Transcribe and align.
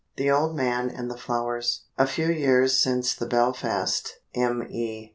THE 0.15 0.31
OLD 0.31 0.55
MAN 0.55 0.89
AND 0.89 1.11
THE 1.11 1.17
FLOWERS. 1.19 1.81
A 1.95 2.07
few 2.07 2.25
years 2.31 2.79
since 2.79 3.13
the 3.13 3.27
Belfast 3.27 4.17
(Me.) 4.35 5.09